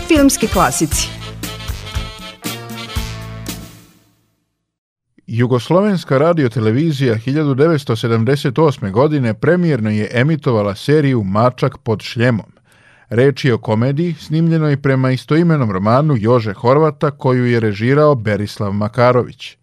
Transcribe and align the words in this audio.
Filmski 0.00 0.46
klasici 0.46 1.08
Jugoslovenska 5.26 6.18
radiotelevizija 6.18 7.14
1978. 7.14 8.90
godine 8.90 9.34
premijerno 9.34 9.90
je 9.90 10.10
emitovala 10.12 10.74
seriju 10.74 11.24
Mačak 11.24 11.78
pod 11.78 12.02
šljemom. 12.02 12.46
Reč 13.08 13.44
je 13.44 13.54
o 13.54 13.58
komediji 13.58 14.14
snimljenoj 14.14 14.82
prema 14.82 15.10
istoimenom 15.10 15.70
romanu 15.70 16.14
Jože 16.18 16.52
Horvata 16.52 17.10
koju 17.10 17.46
je 17.46 17.60
režirao 17.60 18.14
Berislav 18.14 18.72
Makarović. 18.72 19.56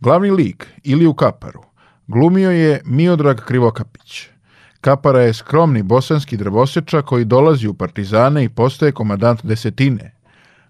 Glavni 0.00 0.30
lik, 0.30 0.66
ili 0.82 1.14
Kaparu, 1.16 1.62
glumio 2.06 2.50
je 2.50 2.80
Miodrag 2.84 3.40
Krivokapić. 3.40 4.35
Kapara 4.80 5.20
je 5.20 5.34
skromni 5.34 5.82
bosanski 5.82 6.36
drvoseča 6.36 7.02
koji 7.02 7.24
dolazi 7.24 7.68
u 7.68 7.74
partizane 7.74 8.44
i 8.44 8.48
postaje 8.48 8.92
komadant 8.92 9.46
desetine. 9.46 10.12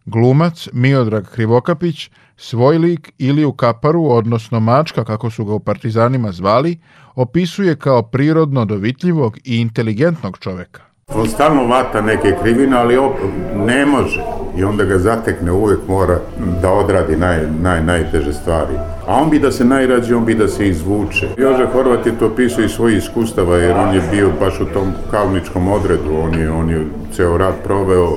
Glumac 0.07 0.69
Miodrag 0.73 1.25
Krivokapić, 1.35 2.11
svoj 2.37 2.79
lik 2.79 3.13
ili 3.19 3.45
u 3.45 3.53
kaparu, 3.53 4.05
odnosno 4.05 4.61
mačka 4.61 5.05
kako 5.05 5.31
su 5.31 5.45
ga 5.45 5.53
u 5.53 5.61
partizanima 5.61 6.33
zvali, 6.33 6.79
opisuje 7.15 7.77
kao 7.77 8.03
prirodno 8.03 8.65
dovitljivog 8.65 9.39
i 9.45 9.61
inteligentnog 9.61 10.39
čoveka. 10.39 10.86
On 11.15 11.29
stalno 11.29 11.65
vata 11.67 12.01
neke 12.01 12.35
krivine, 12.43 12.77
ali 12.77 12.97
op, 12.97 13.13
ne 13.57 13.87
može. 13.87 14.23
I 14.57 14.65
onda 14.65 14.85
ga 14.85 14.99
zatekne, 14.99 15.53
uvek 15.53 15.79
mora 15.89 16.19
da 16.63 16.71
odradi 16.73 17.17
naj, 17.17 17.39
naj, 17.63 17.83
najteže 17.85 18.33
stvari. 18.33 18.75
A 19.07 19.15
on 19.15 19.31
bi 19.31 19.39
da 19.39 19.53
se 19.53 19.65
najrađe, 19.65 20.17
on 20.17 20.25
bi 20.25 20.35
da 20.35 20.49
se 20.49 20.69
izvuče. 20.69 21.29
Jože 21.37 21.67
Horvat 21.67 22.07
je 22.07 22.19
to 22.19 22.31
pisao 22.31 22.65
iz 22.65 22.71
svojih 22.71 22.99
iskustava, 22.99 23.57
jer 23.57 23.77
on 23.79 23.95
je 23.95 24.03
bio 24.11 24.31
baš 24.41 24.61
u 24.61 24.65
tom 24.65 24.93
kalničkom 25.11 25.69
odredu. 25.69 26.17
On 26.17 26.35
je, 26.35 26.51
on 26.51 26.71
je 26.71 26.87
ceo 27.13 27.39
rad 27.39 27.55
proveo, 27.65 28.09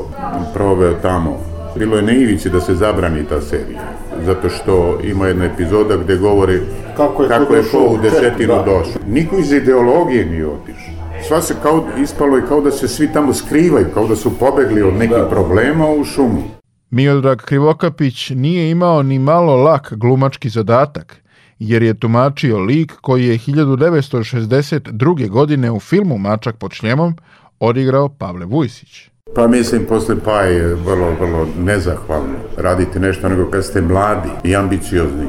proveo 0.54 0.94
tamo. 0.94 1.38
Bilo 1.76 1.96
je 1.96 2.02
na 2.02 2.12
ivici 2.12 2.50
da 2.50 2.62
se 2.62 2.76
zabrani 2.76 3.24
ta 3.24 3.42
serija. 3.42 3.82
Zato 4.26 4.50
što 4.50 5.00
ima 5.04 5.28
jedna 5.28 5.46
epizoda 5.46 5.98
gde 5.98 6.16
govori 6.18 6.60
Kako 6.98 7.24
je 7.24 7.30
kako 7.30 7.56
je 7.56 7.64
ko 7.64 7.78
u 7.80 7.98
desetinu 7.98 8.54
da. 8.54 8.64
došao. 8.64 9.02
Niko 9.08 9.38
iz 9.38 9.52
ideologije 9.52 10.26
nije 10.26 10.48
otišao. 10.48 10.99
Sva 11.30 11.42
se 11.42 11.56
kao, 11.62 11.88
ispalo 12.04 12.38
je 12.38 12.46
kao 12.48 12.62
da 12.62 12.72
se 12.72 12.88
svi 12.88 13.14
tamo 13.14 13.34
skrivaju, 13.34 13.86
kao 13.94 14.08
da 14.08 14.16
su 14.16 14.38
pobegli 14.40 14.82
od 14.82 14.94
nekih 14.94 15.24
problema 15.30 15.88
u 15.90 16.04
šumu. 16.04 16.42
Miodrag 16.90 17.42
Krivokapić 17.42 18.30
nije 18.30 18.72
imao 18.72 19.04
ni 19.04 19.20
malo 19.20 19.56
lak 19.56 19.94
glumački 19.94 20.50
zadatak, 20.50 21.22
jer 21.60 21.84
je 21.84 22.00
tumačio 22.00 22.60
lik 22.60 22.94
koji 23.02 23.28
je 23.28 23.38
1962. 23.38 25.30
godine 25.30 25.72
u 25.72 25.80
filmu 25.80 26.18
Mačak 26.18 26.58
pod 26.58 26.72
šljemom 26.72 27.16
odigrao 27.60 28.10
Pavle 28.10 28.46
Vujsić. 28.46 29.10
Pa 29.36 29.48
mislim, 29.48 29.86
posle 29.86 30.16
pa 30.26 30.42
je 30.42 30.76
vrlo, 30.76 31.12
vrlo 31.20 31.48
nezahvalno 31.60 32.36
raditi 32.58 33.00
nešto 33.00 33.30
nego 33.30 33.52
kad 33.52 33.66
ste 33.66 33.82
mladi 33.82 34.30
i 34.44 34.56
ambiciozni. 34.56 35.26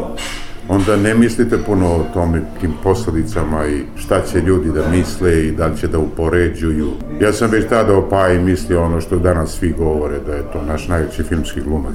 Onda 0.72 0.96
ne 0.96 1.14
mislite 1.14 1.58
puno 1.66 1.86
o 1.86 2.04
tome, 2.14 2.42
tim 2.60 2.72
posledicama 2.82 3.66
i 3.66 3.82
šta 3.96 4.20
će 4.20 4.40
ljudi 4.40 4.70
da 4.72 4.88
misle 4.88 5.46
i 5.46 5.52
da 5.52 5.66
li 5.66 5.76
će 5.76 5.88
da 5.88 5.98
upoređuju. 5.98 6.88
Ja 7.20 7.32
sam 7.32 7.50
već 7.50 7.68
tada 7.68 7.96
o 7.96 8.08
Paji 8.08 8.38
mislio 8.38 8.82
ono 8.82 9.00
što 9.00 9.18
danas 9.18 9.50
svi 9.50 9.74
govore, 9.78 10.18
da 10.26 10.34
je 10.34 10.42
to 10.52 10.62
naš 10.62 10.88
najveći 10.88 11.22
filmski 11.22 11.60
glumac. 11.60 11.94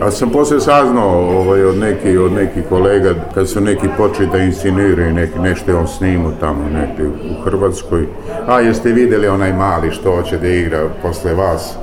A 0.00 0.10
sam 0.10 0.30
posle 0.30 0.60
saznao 0.60 1.38
ovaj, 1.38 1.64
od 1.64 1.78
nekih 1.78 2.20
od 2.20 2.32
neki 2.32 2.60
kolega, 2.68 3.14
kad 3.34 3.48
su 3.48 3.60
neki 3.60 3.88
počeli 3.96 4.28
da 4.32 4.38
insinuiraju 4.38 5.12
neki, 5.12 5.38
nešto 5.38 5.78
on 5.78 5.88
snimao 5.88 6.32
tamo 6.40 6.64
negde 6.64 7.08
u 7.08 7.42
Hrvatskoj. 7.44 8.06
A 8.46 8.60
jeste 8.60 8.92
videli 8.92 9.28
onaj 9.28 9.52
mali 9.52 9.90
što 9.90 10.16
hoće 10.16 10.38
da 10.38 10.48
igra 10.48 10.88
posle 11.02 11.34
vas 11.34 11.74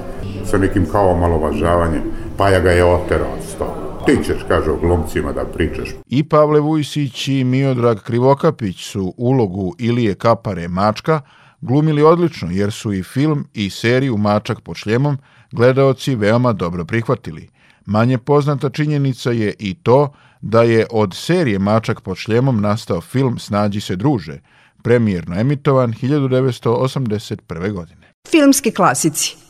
sa 0.46 0.58
nekim 0.58 0.86
kao 0.92 1.10
omalovažavanjem. 1.10 2.02
Paja 2.38 2.60
ga 2.60 2.72
je 2.72 2.86
oterao 2.86 3.34
od 3.38 3.44
stola. 3.56 3.83
Ti 4.06 4.24
ćeš, 4.26 4.44
kaže, 4.48 4.72
o 4.72 4.78
glumcima 4.78 5.32
da 5.32 5.46
pričaš. 5.46 5.90
I 6.10 6.24
Pavle 6.24 6.60
Vujsić 6.60 7.28
i 7.28 7.44
Miodrag 7.44 8.00
Krivokapić 8.00 8.84
su 8.84 9.14
ulogu 9.18 9.76
Ilije 9.80 10.16
Kapare 10.16 10.68
Mačka 10.68 11.22
glumili 11.62 12.04
odlično 12.04 12.52
jer 12.52 12.72
su 12.72 12.94
i 12.94 13.04
film 13.04 13.48
i 13.54 13.70
seriju 13.70 14.18
Mačak 14.18 14.62
pod 14.62 14.76
šljemom 14.76 15.18
gledaoci 15.52 16.16
veoma 16.16 16.54
dobro 16.54 16.86
prihvatili. 16.86 17.50
Manje 17.86 18.18
poznata 18.18 18.70
činjenica 18.70 19.32
je 19.32 19.54
i 19.60 19.74
to 19.74 20.14
da 20.42 20.64
je 20.64 20.86
od 20.92 21.14
serije 21.16 21.60
Mačak 21.60 22.02
pod 22.02 22.18
šljemom 22.18 22.62
nastao 22.62 23.02
film 23.02 23.40
Snađi 23.40 23.82
se 23.82 23.96
druže, 23.96 24.40
premijerno 24.82 25.40
emitovan 25.40 25.94
1981. 25.94 27.72
godine. 27.72 28.14
Filmski 28.28 28.72
klasici 28.72 29.43